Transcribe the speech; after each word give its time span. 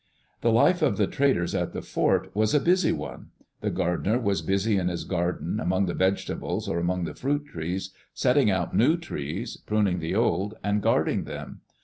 The 0.41 0.51
life 0.51 0.81
of 0.81 0.97
the 0.97 1.05
traders 1.05 1.53
at 1.53 1.73
the 1.73 1.81
fort 1.83 2.35
was 2.35 2.55
a 2.55 2.59
busy 2.59 2.91
one. 2.91 3.27
The 3.59 3.69
gardener 3.69 4.17
was 4.17 4.41
busy 4.41 4.79
in 4.79 4.87
his 4.87 5.03
garden, 5.03 5.59
among 5.59 5.85
the 5.85 5.93
vegetables 5.93 6.67
or 6.67 6.79
among 6.79 7.03
the 7.03 7.13
fruit 7.13 7.45
trees, 7.45 7.91
setting 8.11 8.49
out 8.49 8.75
new 8.75 8.97
trees, 8.97 9.57
pruning 9.57 9.99
the 9.99 10.15
old, 10.15 10.55
and 10.63 10.81
guarding 10.81 11.25
them. 11.25 11.61